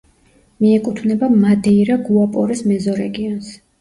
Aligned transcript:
მიეკუთვნება 0.63 1.29
მადეირა-გუაპორეს 1.43 2.65
მეზორეგიონს. 2.73 3.53